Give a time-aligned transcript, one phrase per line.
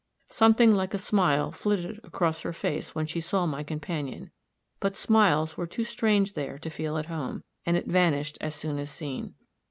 [0.29, 4.31] Something like a smile flitted across her face when she saw my companion,
[4.79, 8.79] but smiles were too strange there to feel at home, and it vanished as soon
[8.79, 9.35] as seen.